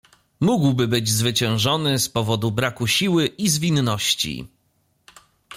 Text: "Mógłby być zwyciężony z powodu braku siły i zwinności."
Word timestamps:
"Mógłby 0.39 0.87
być 0.87 1.09
zwyciężony 1.09 1.99
z 1.99 2.09
powodu 2.09 2.51
braku 2.51 2.87
siły 2.87 3.25
i 3.27 3.49
zwinności." 3.49 4.47